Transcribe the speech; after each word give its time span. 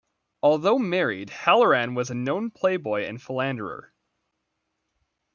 Although 0.41 0.79
married, 0.79 1.29
Halloran 1.29 1.93
was 1.93 2.09
a 2.09 2.15
known 2.15 2.49
playboy 2.49 3.03
and 3.03 3.21
philanderer. 3.21 3.93